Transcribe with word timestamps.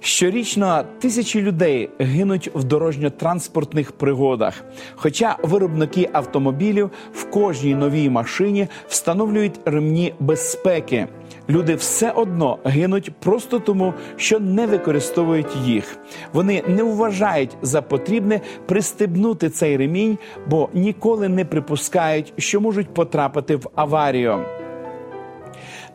Щорічно 0.00 0.84
тисячі 0.98 1.42
людей 1.42 1.90
гинуть 1.98 2.50
в 2.54 2.64
дорожньо-транспортних 2.64 3.92
пригодах. 3.92 4.64
Хоча 4.96 5.36
виробники 5.42 6.08
автомобілів 6.12 6.90
в 7.12 7.30
кожній 7.30 7.74
новій 7.74 8.10
машині 8.10 8.68
встановлюють 8.88 9.60
ремні 9.64 10.14
безпеки. 10.20 11.08
Люди 11.48 11.74
все 11.74 12.10
одно 12.10 12.58
гинуть 12.64 13.12
просто 13.20 13.58
тому, 13.58 13.94
що 14.16 14.40
не 14.40 14.66
використовують 14.66 15.56
їх. 15.64 15.98
Вони 16.32 16.62
не 16.68 16.82
вважають 16.82 17.56
за 17.62 17.82
потрібне 17.82 18.40
пристебнути 18.66 19.50
цей 19.50 19.76
ремінь, 19.76 20.18
бо 20.46 20.68
ніколи 20.74 21.28
не 21.28 21.44
припускають, 21.44 22.32
що 22.38 22.60
можуть 22.60 22.94
потрапити 22.94 23.56
в 23.56 23.70
аварію. 23.74 24.44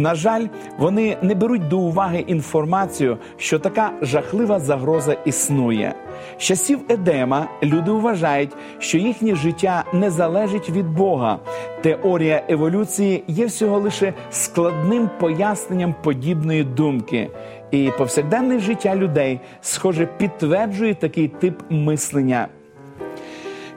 На 0.00 0.14
жаль, 0.14 0.46
вони 0.78 1.16
не 1.22 1.34
беруть 1.34 1.68
до 1.68 1.78
уваги 1.78 2.24
інформацію, 2.26 3.18
що 3.36 3.58
така 3.58 3.92
жахлива 4.02 4.60
загроза 4.60 5.12
існує. 5.12 5.94
З 6.38 6.42
часів 6.42 6.80
Едема 6.88 7.48
люди 7.62 7.90
вважають, 7.90 8.50
що 8.78 8.98
їхнє 8.98 9.34
життя 9.34 9.84
не 9.92 10.10
залежить 10.10 10.70
від 10.70 10.88
Бога. 10.88 11.38
Теорія 11.82 12.42
еволюції 12.48 13.24
є 13.26 13.46
всього 13.46 13.78
лише 13.78 14.14
складним 14.30 15.10
поясненням 15.20 15.94
подібної 16.02 16.64
думки. 16.64 17.30
І 17.70 17.90
повсякденне 17.98 18.58
життя 18.58 18.96
людей, 18.96 19.40
схоже, 19.60 20.06
підтверджує 20.06 20.94
такий 20.94 21.28
тип 21.28 21.62
мислення. 21.70 22.48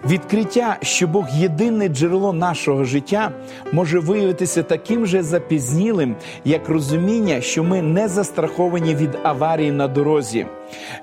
Відкриття, 0.05 0.77
що 0.81 1.07
Бог 1.07 1.25
єдине 1.33 1.87
джерело 1.87 2.33
нашого 2.33 2.83
життя, 2.83 3.31
може 3.71 3.99
виявитися 3.99 4.63
таким 4.63 5.05
же 5.05 5.23
запізнілим, 5.23 6.15
як 6.45 6.69
розуміння, 6.69 7.41
що 7.41 7.63
ми 7.63 7.81
не 7.81 8.07
застраховані 8.07 8.95
від 8.95 9.09
аварії 9.23 9.71
на 9.71 9.87
дорозі. 9.87 10.45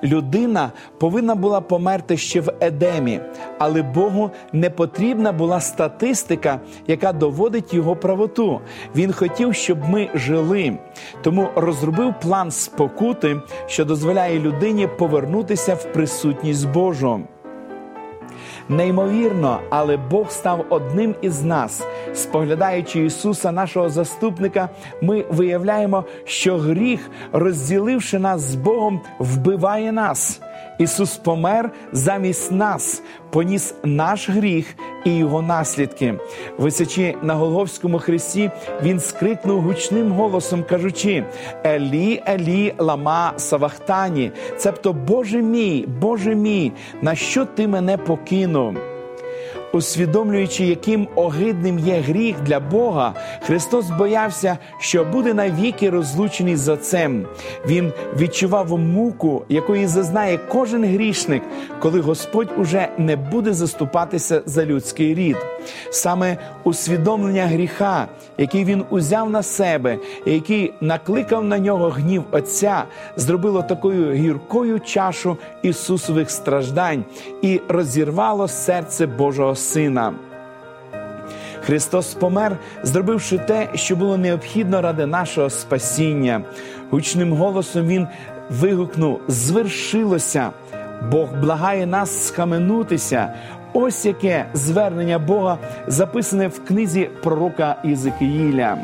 Людина 0.02 0.72
повинна 0.98 1.34
була 1.34 1.60
померти 1.60 2.16
ще 2.16 2.40
в 2.40 2.52
Едемі, 2.60 3.20
але 3.58 3.82
Богу 3.82 4.30
не 4.52 4.70
потрібна 4.70 5.32
була 5.32 5.60
статистика, 5.60 6.60
яка 6.86 7.12
доводить 7.12 7.74
його 7.74 7.96
правоту. 7.96 8.60
Він 8.96 9.12
хотів, 9.12 9.54
щоб 9.54 9.88
ми 9.88 10.08
жили, 10.14 10.78
тому 11.22 11.48
розробив 11.54 12.14
план 12.22 12.50
спокути, 12.50 13.40
що 13.66 13.84
дозволяє 13.84 14.40
людині 14.40 14.88
повернутися 14.98 15.74
в 15.74 15.92
присутність 15.92 16.68
Божу. 16.68 17.20
Неймовірно, 18.70 19.60
але 19.70 19.96
Бог 19.96 20.30
став 20.30 20.66
одним 20.68 21.14
із 21.22 21.42
нас. 21.42 21.82
Споглядаючи 22.14 23.04
Ісуса, 23.04 23.52
нашого 23.52 23.90
заступника, 23.90 24.68
ми 25.02 25.24
виявляємо, 25.30 26.04
що 26.24 26.56
гріх, 26.58 27.10
розділивши 27.32 28.18
нас 28.18 28.40
з 28.40 28.54
Богом, 28.54 29.00
вбиває 29.18 29.92
нас. 29.92 30.40
Ісус 30.78 31.16
помер 31.16 31.70
замість 31.92 32.52
нас, 32.52 33.02
поніс 33.30 33.74
наш 33.84 34.30
гріх 34.30 34.74
і 35.04 35.16
його 35.16 35.42
наслідки. 35.42 36.14
Висячи 36.58 37.14
на 37.22 37.34
Голговському 37.34 37.98
хресті, 37.98 38.50
він 38.82 39.00
скрикнув 39.00 39.60
гучним 39.60 40.12
голосом, 40.12 40.64
кажучи: 40.68 41.24
Елі, 41.66 42.22
Елі, 42.28 42.74
лама 42.78 43.32
Савахтані, 43.36 44.32
цебто 44.56 44.92
Боже 44.92 45.42
мій, 45.42 45.84
Боже 46.00 46.34
мій, 46.34 46.72
на 47.02 47.14
що 47.14 47.44
ти 47.44 47.68
мене 47.68 47.96
покинув? 47.96 48.89
Усвідомлюючи, 49.72 50.64
яким 50.64 51.08
огидним 51.14 51.78
є 51.78 52.00
гріх 52.00 52.36
для 52.40 52.60
Бога, 52.60 53.14
Христос 53.42 53.90
боявся, 53.90 54.58
що 54.78 55.04
буде 55.04 55.34
навіки 55.34 55.90
розлучений 55.90 56.56
з 56.56 56.68
Отцем. 56.68 57.26
Він 57.66 57.92
відчував 58.16 58.78
муку, 58.78 59.42
якої 59.48 59.86
зазнає 59.86 60.38
кожен 60.48 60.84
грішник, 60.84 61.42
коли 61.80 62.00
Господь 62.00 62.48
уже 62.58 62.88
не 62.98 63.16
буде 63.16 63.52
заступатися 63.52 64.42
за 64.46 64.66
людський 64.66 65.14
рід. 65.14 65.36
Саме 65.90 66.36
усвідомлення 66.64 67.46
гріха, 67.46 68.08
який 68.38 68.64
він 68.64 68.84
узяв 68.90 69.30
на 69.30 69.42
себе, 69.42 69.98
який 70.26 70.72
накликав 70.80 71.44
на 71.44 71.58
нього 71.58 71.88
гнів 71.88 72.24
Отця, 72.30 72.84
зробило 73.16 73.62
такою 73.62 74.12
гіркою 74.12 74.80
чашу 74.80 75.36
Ісусових 75.62 76.30
страждань 76.30 77.04
і 77.42 77.60
розірвало 77.68 78.48
серце 78.48 79.06
Божого 79.06 79.54
Сина. 79.60 80.12
Христос 81.60 82.14
помер, 82.14 82.56
зробивши 82.82 83.38
те, 83.38 83.68
що 83.74 83.96
було 83.96 84.16
необхідно 84.16 84.82
ради 84.82 85.06
нашого 85.06 85.50
спасіння. 85.50 86.42
Гучним 86.90 87.32
голосом 87.32 87.86
Він 87.86 88.06
вигукнув: 88.50 89.20
звершилося! 89.28 90.50
Бог 91.10 91.28
благає 91.40 91.86
нас 91.86 92.26
схаменутися. 92.26 93.34
Ось 93.72 94.06
яке 94.06 94.46
звернення 94.54 95.18
Бога 95.18 95.58
записане 95.86 96.48
в 96.48 96.64
книзі 96.64 97.10
пророка 97.22 97.76
Єзекиїля. 97.84 98.78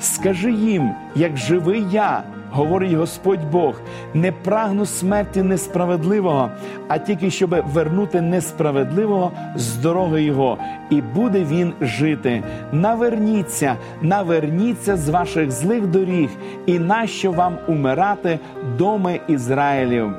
Скажи 0.00 0.52
їм, 0.52 0.90
як 1.14 1.36
живий 1.36 1.84
я, 1.90 2.22
говорить 2.50 2.92
Господь 2.92 3.44
Бог, 3.52 3.74
не 4.14 4.32
прагну 4.32 4.86
смерті 4.86 5.42
несправедливого, 5.42 6.50
а 6.88 6.98
тільки 6.98 7.30
щоб 7.30 7.56
вернути 7.72 8.20
несправедливого 8.20 9.32
з 9.56 9.76
дороги 9.76 10.22
його, 10.22 10.58
і 10.90 11.02
буде 11.02 11.44
він 11.44 11.72
жити. 11.80 12.42
Наверніться, 12.72 13.76
наверніться 14.02 14.96
з 14.96 15.08
ваших 15.08 15.50
злих 15.50 15.86
доріг, 15.86 16.30
і 16.66 16.78
нащо 16.78 17.32
вам 17.32 17.58
умирати, 17.68 18.38
доми 18.78 19.20
Ізраїлів. 19.28 20.12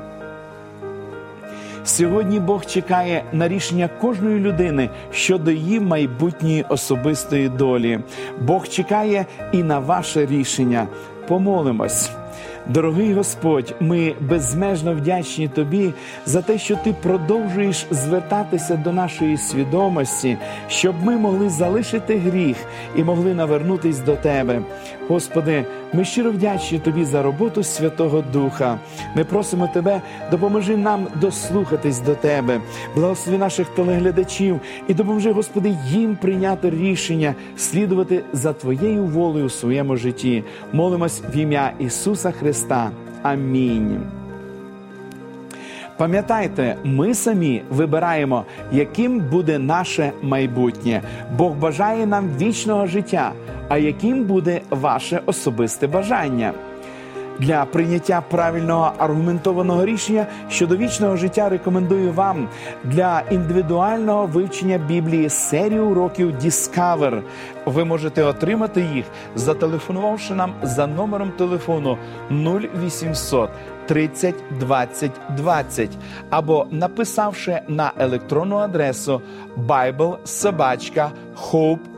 Сьогодні 1.88 2.40
Бог 2.40 2.66
чекає 2.66 3.24
на 3.32 3.48
рішення 3.48 3.88
кожної 4.00 4.40
людини 4.40 4.90
щодо 5.12 5.50
її 5.50 5.80
майбутньої 5.80 6.64
особистої 6.68 7.48
долі. 7.48 8.00
Бог 8.40 8.68
чекає 8.68 9.26
і 9.52 9.62
на 9.62 9.78
ваше 9.78 10.26
рішення. 10.26 10.86
Помолимось. 11.28 12.10
Дорогий 12.66 13.14
Господь, 13.14 13.74
ми 13.80 14.14
безмежно 14.20 14.94
вдячні 14.94 15.48
Тобі 15.48 15.92
за 16.26 16.42
те, 16.42 16.58
що 16.58 16.76
Ти 16.76 16.94
продовжуєш 17.02 17.86
звертатися 17.90 18.76
до 18.76 18.92
нашої 18.92 19.36
свідомості, 19.36 20.36
щоб 20.68 20.94
ми 21.04 21.16
могли 21.16 21.48
залишити 21.48 22.18
гріх 22.18 22.56
і 22.96 23.04
могли 23.04 23.34
навернутись 23.34 23.98
до 23.98 24.16
Тебе. 24.16 24.60
Господи, 25.08 25.64
ми 25.92 26.04
щиро 26.04 26.30
вдячні 26.30 26.78
Тобі 26.78 27.04
за 27.04 27.22
роботу 27.22 27.62
Святого 27.62 28.24
Духа. 28.32 28.78
Ми 29.16 29.24
просимо 29.24 29.68
Тебе, 29.74 30.00
допоможи 30.30 30.76
нам 30.76 31.06
дослухатись 31.20 31.98
до 31.98 32.14
Тебе, 32.14 32.60
благослови 32.94 33.38
наших 33.38 33.68
телеглядачів 33.68 34.60
і 34.88 34.94
допоможи, 34.94 35.32
Господи, 35.32 35.76
їм 35.86 36.16
прийняти 36.16 36.70
рішення 36.70 37.34
слідувати 37.56 38.24
за 38.32 38.52
Твоєю 38.52 39.04
волею 39.04 39.46
у 39.46 39.50
своєму 39.50 39.96
житті. 39.96 40.44
Молимось 40.72 41.22
в 41.34 41.36
ім'я 41.36 41.72
Ісуса 41.78 42.30
Христа. 42.30 42.90
Амінь. 43.22 44.00
Пам'ятайте, 45.98 46.76
ми 46.84 47.14
самі 47.14 47.62
вибираємо, 47.70 48.44
яким 48.72 49.20
буде 49.20 49.58
наше 49.58 50.12
майбутнє. 50.22 51.02
Бог 51.36 51.52
бажає 51.52 52.06
нам 52.06 52.28
вічного 52.40 52.86
життя. 52.86 53.32
А 53.68 53.78
яким 53.78 54.24
буде 54.24 54.60
ваше 54.70 55.20
особисте 55.26 55.86
бажання? 55.86 56.52
Для 57.38 57.64
прийняття 57.64 58.22
правильного 58.30 58.92
аргументованого 58.98 59.84
рішення 59.84 60.26
щодо 60.50 60.76
вічного 60.76 61.16
життя 61.16 61.48
рекомендую 61.48 62.12
вам 62.12 62.48
для 62.84 63.22
індивідуального 63.30 64.26
вивчення 64.26 64.78
Біблії 64.78 65.28
серію 65.28 65.86
уроків 65.86 66.34
Discover. 66.44 67.22
Ви 67.66 67.84
можете 67.84 68.22
отримати 68.22 68.80
їх, 68.80 69.04
зателефонувавши 69.36 70.34
нам 70.34 70.54
за 70.62 70.86
номером 70.86 71.30
телефону 71.30 71.98
0800 72.30 73.50
30 73.86 74.34
20 74.60 75.10
20 75.36 75.90
або 76.30 76.66
написавши 76.70 77.60
на 77.68 77.92
електронну 77.98 78.56
адресу 78.56 79.20
biblesobachka.hope.ua. 79.66 81.97